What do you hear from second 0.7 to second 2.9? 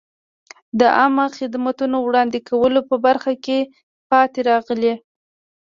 د عامه خدماتو وړاندې کولو